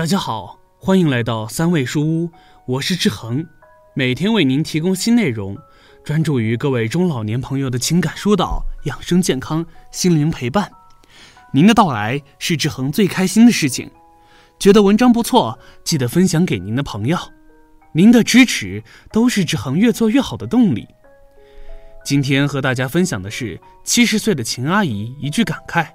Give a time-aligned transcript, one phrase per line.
[0.00, 2.30] 大家好，欢迎来到三味书屋，
[2.64, 3.46] 我是志恒，
[3.92, 5.54] 每天为您提供新内容，
[6.02, 10.72] 专注于各位中老年朋友的情感疏导、养生健康、心灵陪伴。
[11.52, 13.90] 您的到来是志恒最开心的事情。
[14.58, 17.18] 觉得文章不错，记得分享给您的朋友。
[17.92, 20.88] 您的支持都是志恒越做越好的动力。
[22.06, 25.88] 今天和大家分享的是七十岁的秦阿姨一句感慨：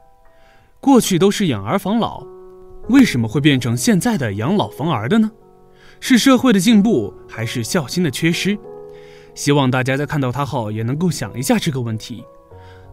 [0.79, 2.34] 过去都是养儿防老。
[2.89, 5.31] 为什么会变成现在的养老防儿的呢？
[5.99, 8.57] 是社会的进步，还是孝心的缺失？
[9.33, 12.23] 希望大家在看到它后也能够想一下这个问题。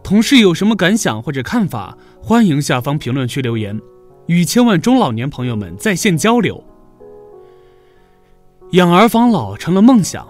[0.03, 3.79] 同事有什么感想或者看法，欢迎下方评论区留言，
[4.27, 6.65] 与千万中老年朋友们在线交流。
[8.71, 10.27] 养儿防老成了梦想，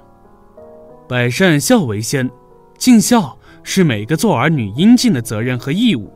[1.09, 2.29] 百善孝为先，
[2.77, 6.12] 尽孝是每个做儿女应尽的责任和义务。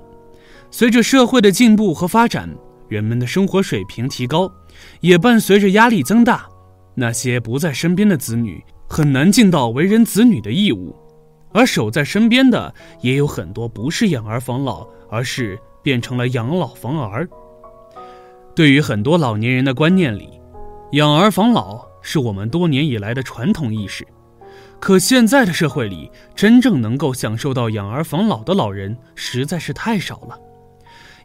[0.71, 2.51] 随着社会的进步和发展。
[2.89, 4.51] 人们的生活水平提高，
[5.01, 6.47] 也伴随着压力增大。
[6.95, 10.97] 那些不在身边的子女很难尽到为人子女的义务，
[11.53, 17.28] 而守在身边的也有很多不是养儿防老，而是变成了养老防儿。
[18.55, 20.41] 对于很多老年人的观念里，
[20.93, 24.06] 养儿防老是我们多年以来的传统意识。
[24.81, 30.39] 可现在的社会里，真正能够享受到养儿防老的老人实在是太少了。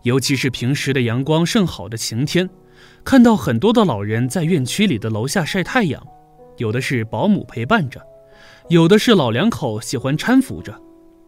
[0.04, 2.50] 尤其是平时的阳光甚好的晴天，
[3.04, 6.04] 看到很多的老人在院区里的楼下晒太阳，
[6.58, 8.02] 有的是保姆陪伴着，
[8.70, 10.82] 有的是老两口喜欢搀扶着，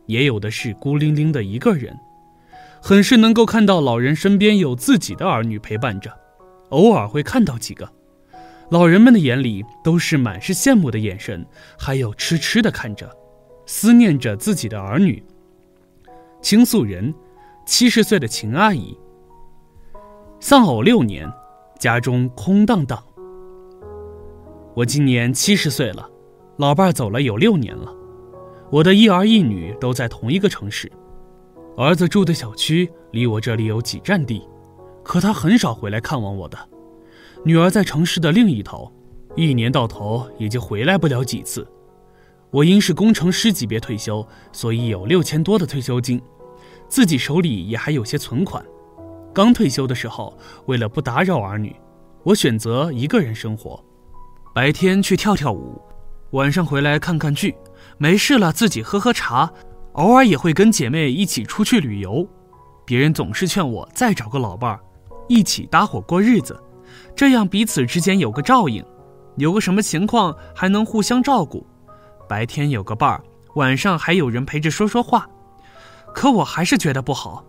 [0.08, 1.96] 也有的是孤零零的一个人，
[2.82, 6.12] 很是能够看到老人身边有自己的儿女陪伴着，
[6.70, 7.88] 偶尔会看到几个，
[8.72, 11.46] 老人们的眼里都是满是羡慕的眼神，
[11.78, 13.16] 还有痴痴的看着，
[13.68, 15.24] 思念着自己的儿女。
[16.42, 17.14] 倾诉人。
[17.66, 18.98] 七十岁的秦阿姨，
[20.42, 21.32] 丧偶六年，
[21.80, 23.02] 家中空荡荡。
[24.76, 26.10] 我今年七十岁了，
[26.58, 27.94] 老伴儿走了有六年了。
[28.70, 30.92] 我的一儿一女都在同一个城市，
[31.78, 34.46] 儿子住的小区离我这里有几站地，
[35.02, 36.58] 可他很少回来看望我的。
[37.46, 38.92] 女儿在城市的另一头，
[39.38, 41.66] 一年到头也就回来不了几次。
[42.52, 46.22] 我因是工程师级别退休，所以有六千多的退休金。
[46.94, 48.64] 自己手里也还有些存款，
[49.34, 50.38] 刚退休的时候，
[50.68, 51.76] 为了不打扰儿女，
[52.22, 53.84] 我选择一个人生活，
[54.54, 55.82] 白天去跳跳舞，
[56.34, 57.56] 晚上回来看看剧，
[57.98, 59.52] 没事了自己喝喝茶，
[59.94, 62.28] 偶尔也会跟姐妹一起出去旅游。
[62.86, 64.80] 别人总是劝我再找个老伴儿，
[65.28, 66.62] 一起搭伙过日子，
[67.16, 68.86] 这样彼此之间有个照应，
[69.38, 71.66] 有个什么情况还能互相照顾。
[72.30, 73.24] 白天有个伴儿，
[73.56, 75.28] 晚上还有人陪着说说话。
[76.14, 77.44] 可我还是觉得不好，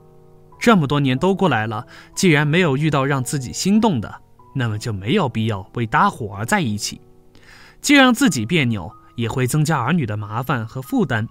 [0.58, 4.22] 这么多年都过来了，既然没有遇到让自己心动的，
[4.54, 7.00] 那么就没有必要为搭伙而在一起。
[7.80, 11.28] 既让自己别扭，也会增加儿女的麻烦和负担。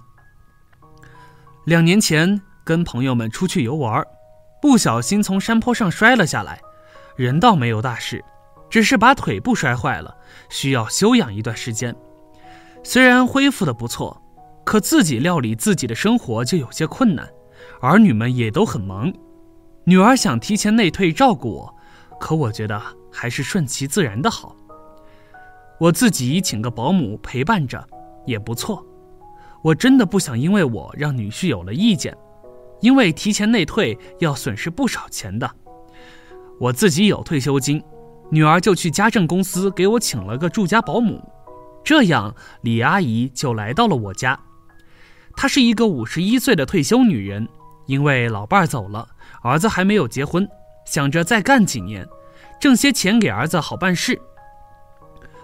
[1.66, 4.06] 两年前跟朋友们出去游玩，
[4.62, 6.62] 不小心从山坡上摔了下来，
[7.16, 8.24] 人倒没有大事，
[8.70, 10.16] 只是把腿部摔坏了，
[10.50, 11.96] 需要休养一段时间。
[12.84, 14.23] 虽然恢复的不错。
[14.64, 17.28] 可自己料理自己的生活就有些困难，
[17.82, 19.12] 儿女们也都很忙。
[19.86, 21.76] 女儿想提前内退照顾我，
[22.20, 22.82] 可我觉得
[23.12, 24.56] 还是顺其自然的好。
[25.80, 27.86] 我自己请个保姆陪伴着
[28.26, 28.86] 也不错。
[29.62, 32.16] 我真的不想因为我让女婿有了意见，
[32.80, 35.50] 因为提前内退要损失不少钱的。
[36.60, 37.84] 我自己有退休金，
[38.30, 41.22] 女儿就去家政公司给我请了个住家保姆，
[41.84, 44.40] 这样李阿姨就来到了我家。
[45.36, 47.48] 她是一个五十一岁的退休女人，
[47.86, 49.08] 因为老伴儿走了，
[49.42, 50.48] 儿子还没有结婚，
[50.86, 52.08] 想着再干几年，
[52.60, 54.20] 挣些钱给儿子好办事。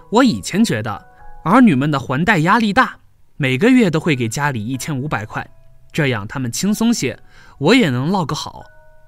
[0.10, 1.06] 我以前觉得
[1.44, 2.98] 儿女们的还贷压力大，
[3.38, 5.48] 每个月都会给家里一千五百块，
[5.92, 7.20] 这样他们轻松些，
[7.58, 8.64] 我也能落个好。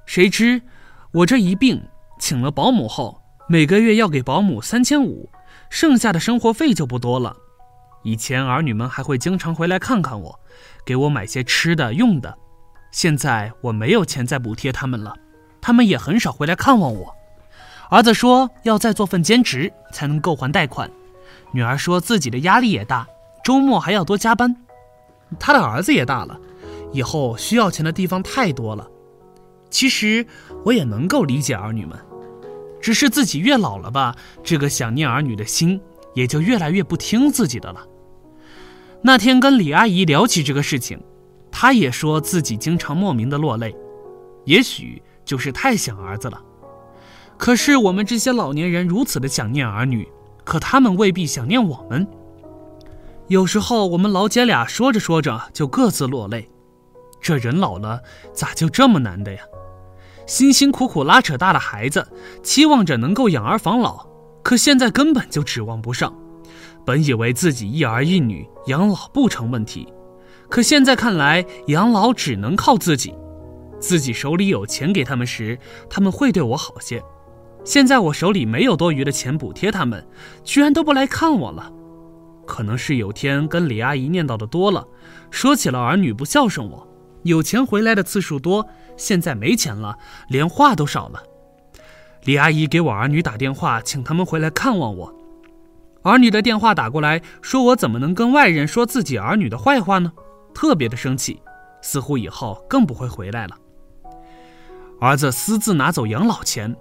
[0.05, 0.61] 谁知
[1.11, 1.81] 我这一病，
[2.19, 5.29] 请了保姆后，每个月要给保姆三千五，
[5.69, 7.35] 剩下的生活费就不多了。
[8.03, 10.39] 以前儿女们还会经常回来看看我，
[10.85, 12.37] 给我买些吃的用的。
[12.91, 15.15] 现在我没有钱再补贴他们了，
[15.61, 17.15] 他们也很少回来看望我。
[17.89, 20.89] 儿子说要再做份兼职才能够还贷款，
[21.51, 23.07] 女儿说自己的压力也大，
[23.43, 24.55] 周末还要多加班。
[25.39, 26.37] 他的儿子也大了，
[26.91, 28.87] 以后需要钱的地方太多了。
[29.69, 30.25] 其实
[30.65, 31.97] 我也能够理解儿女们，
[32.81, 35.79] 只是自己越老了吧，这个想念儿女的心
[36.13, 37.85] 也就越来越不听自己的了。
[39.03, 41.01] 那天跟李阿姨聊起这个事情，
[41.51, 43.75] 她也说自己经常莫名的落泪，
[44.45, 46.39] 也许就是太想儿子了。
[47.37, 50.07] 可是我们这些老年人如此的想念儿女，
[50.43, 52.07] 可他们未必想念我们。
[53.27, 56.47] 有时候我们老姐俩说着说着就各自落泪。
[57.19, 58.01] 这人老了
[58.33, 59.41] 咋就这么难的呀？
[60.27, 62.07] 辛辛苦苦拉扯大的孩子，
[62.43, 64.05] 期望着能够养儿防老，
[64.43, 66.15] 可现在根本就指望不上。
[66.85, 69.87] 本以为自己一儿一女养老不成问题，
[70.49, 73.13] 可现在看来养老只能靠自己。
[73.79, 75.57] 自己手里有钱给他们时，
[75.89, 77.01] 他们会对我好些。
[77.63, 80.07] 现在我手里没有多余的钱补贴他们，
[80.43, 81.71] 居然都不来看我了。
[82.45, 84.87] 可能是有天跟李阿姨念叨的多了，
[85.29, 86.87] 说起了儿女不孝顺我，
[87.23, 88.67] 有钱回来的次数多，
[88.97, 89.97] 现在没钱了，
[90.27, 91.23] 连话都少了。
[92.23, 95.13] 李阿姨给我儿女打电话，请他们回来看望我。
[96.03, 100.11] 儿女的电话打过来，说我怎么能跟外人说自己儿女的坏话呢？
[100.53, 101.41] 特别的生气，
[101.81, 103.55] 似乎以后更不会回来了。
[104.99, 106.75] 儿子私自拿走养老钱。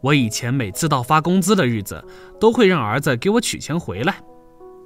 [0.00, 2.04] 我以前每次到发工资的日子，
[2.38, 4.16] 都会让儿子给我取钱回来，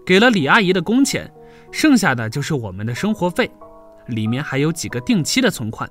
[0.06, 1.30] 给了李阿姨的工钱，
[1.70, 3.50] 剩下的就是我们的生活费，
[4.06, 5.90] 里面还有几个定期的存款。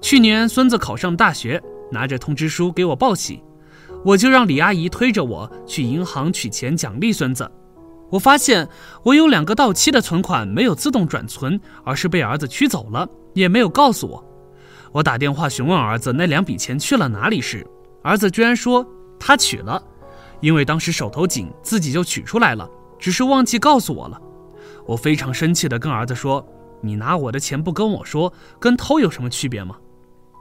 [0.00, 1.60] 去年孙子考上大学，
[1.90, 3.42] 拿着通知书给我报喜，
[4.04, 7.50] 我就让李阿姨推着我去银行取钱奖励孙子。
[8.10, 8.68] 我发现
[9.04, 14.24] 我有两个到期的存款没有自动转存，而是被儿子取走了，也没有告诉我。
[14.92, 17.64] 我打电话询问儿子那两笔钱去了哪里时，
[18.02, 18.84] 儿子居然说
[19.18, 19.80] 他取了，
[20.40, 22.68] 因为当时手头紧，自己就取出来了，
[22.98, 24.20] 只是忘记告诉我了。
[24.86, 26.44] 我非常生气地跟儿子说
[26.82, 29.76] ：“你拿我的钱不跟我说，跟偷有什么区别吗？”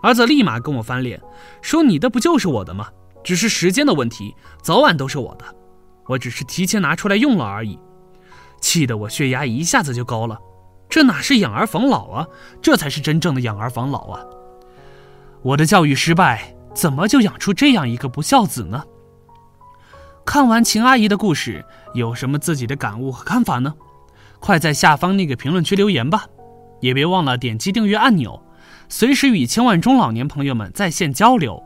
[0.02, 1.22] 儿子立马跟我翻脸，
[1.62, 2.88] 说：“你的不就是我的吗？
[3.24, 5.46] 只是时间的问题，早晚都是我的，
[6.08, 7.80] 我只是提前拿出来用了而已。”
[8.62, 10.38] 气得我血压一下子就高了。
[10.90, 12.28] 这哪是养儿防老啊，
[12.62, 14.22] 这才是真正的养儿防老啊！
[15.42, 16.56] 我的教育失败。
[16.76, 18.84] 怎么就养出这样一个不孝子呢？
[20.24, 23.74] 看完秦阿姨的故事，有什么自己的感悟和看法呢？
[24.40, 26.26] 快在下方那个评论区留言吧！
[26.80, 28.42] 也别忘了点击订阅按钮，
[28.88, 31.62] 随时与千万中老年朋友们在线交流。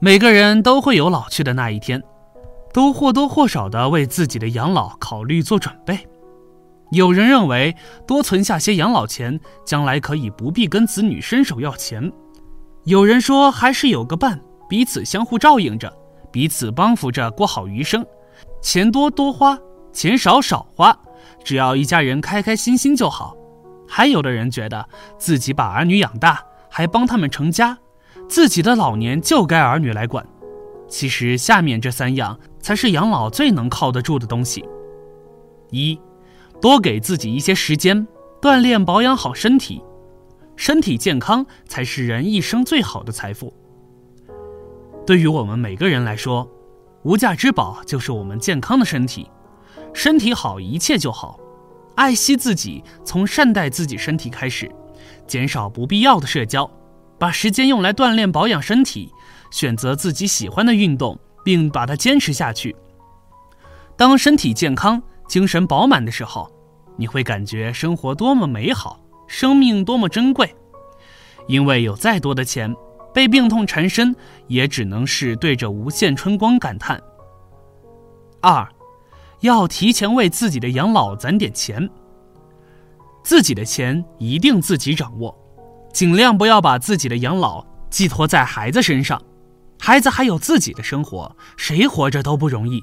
[0.00, 2.00] 每个人都会有老去的那一天，
[2.72, 5.98] 都或多或少的为自己的养老考虑做准备。
[6.92, 7.74] 有人认为
[8.06, 12.12] 多存下些养老钱，将来可以不必跟子女伸手要钱。
[12.84, 15.92] 有人说，还是有个伴，彼此相互照应着，
[16.30, 18.06] 彼此帮扶着过好余生。
[18.62, 19.58] 钱多多花，
[19.92, 20.96] 钱少少花，
[21.42, 23.34] 只要一家人开开心心就好。
[23.88, 26.40] 还有的人觉得自己把儿女养大，
[26.70, 27.76] 还帮他们成家，
[28.28, 30.26] 自己的老年就该儿女来管。
[30.88, 34.64] 其实，下面这三样才是养老最能靠得住的东西：
[35.70, 35.98] 一，
[36.60, 38.06] 多给自己一些时间
[38.40, 39.82] 锻炼保养好身体。
[40.56, 43.52] 身体健康才是人一生最好的财富。
[45.06, 46.50] 对于我们每个人来说，
[47.02, 49.30] 无价之宝就是我们健康的身体。
[49.94, 51.38] 身体好，一切就好。
[51.94, 54.70] 爱惜自己，从善待自己身体开始，
[55.26, 56.68] 减少不必要的社交，
[57.18, 59.12] 把时间用来锻炼保养身体，
[59.50, 62.74] 选择自己喜欢的运动，并把它坚持下去。
[63.96, 66.50] 当身体健康、精神饱满的时候，
[66.96, 69.00] 你会感觉生活多么美好。
[69.30, 70.56] 生命多么珍贵，
[71.48, 72.74] 因为有再多的钱，
[73.12, 76.98] 被病痛缠身，也只能是对着无限春光感叹。
[78.40, 78.66] 二，
[79.40, 81.90] 要提前为自己的养老攒点钱。
[83.22, 85.36] 自己的钱一定自己掌握，
[85.98, 89.20] 尽量不要把自己的养老寄托在孩子身上。
[89.80, 92.80] 孩子还有自己的生活，谁活着都不容易。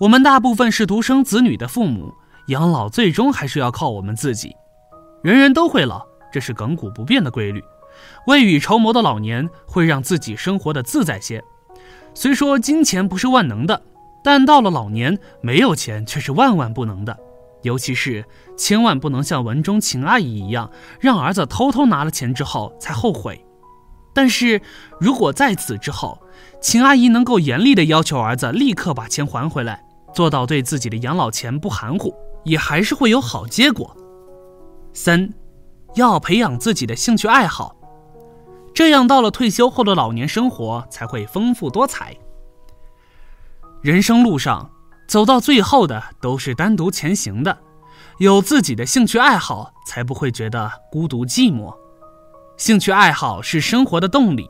[0.00, 2.12] 我们大部分是独生子女的父母，
[2.48, 4.50] 养老最终还是要靠我们自己。
[5.22, 7.62] 人人都会老，这是亘古不变的规律。
[8.26, 11.40] 未雨绸缪的老年会让自己生活的自在些。
[12.12, 13.80] 虽说金钱不是万能的，
[14.24, 17.16] 但到了老年，没有钱却是万万不能的。
[17.62, 18.24] 尤其是
[18.56, 23.44] 千万不能像文中秦阿姨一样，让儿子偷偷拿了钱之后才后悔。
[24.14, 24.60] 但是
[25.00, 26.20] 如果在此之后，
[26.60, 32.14] 秦阿姨能够严厉地要求儿子立刻把钱还回来，做到对自己的养老钱不含糊，
[32.44, 33.96] 也还是会有好结果。
[34.92, 35.32] 三，
[35.94, 37.74] 要培养自己的兴趣爱好，
[38.74, 42.14] 这样到了退休后的老年生活才会丰富多彩。
[43.80, 44.70] 人生路上
[45.12, 47.58] 走到最后的都是单独前行的，
[48.16, 51.76] 有自己的兴趣爱好，才不会觉得孤独寂寞。
[52.56, 54.48] 兴趣爱好是生活的动力，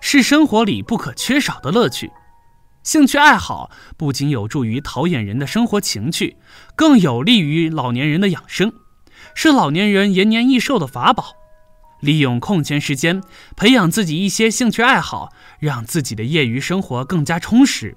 [0.00, 2.10] 是生活里不可缺少的乐趣。
[2.82, 6.38] 兴趣爱好不仅有助于陶冶人的生活情趣，
[6.74, 8.72] 更有利于老年人的养生。
[9.36, 11.36] 是老年人延年益寿的法宝。
[12.00, 13.22] 利用空闲时间
[13.56, 15.28] 培养自己一些兴趣爱好，
[15.60, 17.96] 让自己的业余生活更加充实，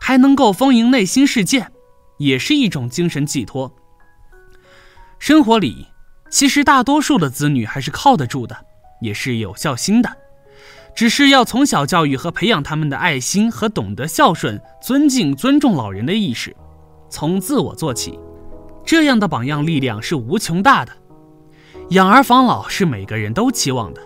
[0.00, 1.68] 还能够丰盈内心世界，
[2.18, 3.74] 也是一种精神寄托。
[5.18, 5.86] 生活里，
[6.30, 8.56] 其实大多数的子女还是靠得住的，
[9.00, 10.10] 也是有孝心的，
[10.94, 16.56] 只是要从小教育和培养他们的爱心和懂得孝顺、尊敬、尊重老人的意识，
[17.08, 18.18] 从自我做起，
[18.84, 20.92] 这样的榜样力量是无穷大的。
[21.90, 24.00] 养儿防老是每个人都期望的，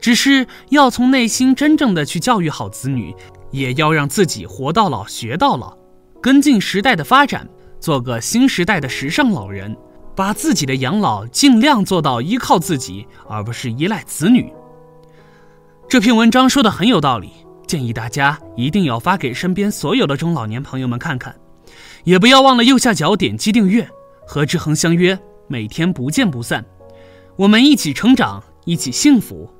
[0.00, 3.14] 只是要从内心真正的去教育好子女，
[3.50, 5.76] 也要让自己活到老学到老，
[6.20, 9.76] 跟进时代的发展，做个新时代的时尚老人，
[10.14, 14.52] 把自己的养老尽量做到依靠自己，而不是依赖子女。
[15.88, 17.30] 这篇文章说的很有道理，
[17.66, 21.34] 建议大家一定要发给身边所有的中老年朋友们看看，
[22.04, 23.88] 也不要忘了右下角点击订阅，
[24.26, 26.64] 和志恒相约，每天不见不散。
[27.36, 29.50] 我们一起成长，一起幸福。